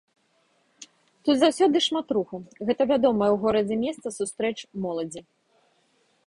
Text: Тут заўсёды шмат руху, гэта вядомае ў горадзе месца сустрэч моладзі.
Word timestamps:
Тут 1.27 1.35
заўсёды 1.41 1.77
шмат 1.87 2.07
руху, 2.19 2.35
гэта 2.71 2.81
вядомае 2.93 3.29
ў 3.33 3.37
горадзе 3.45 3.75
месца 3.85 4.07
сустрэч 4.17 4.55
моладзі. 4.87 5.21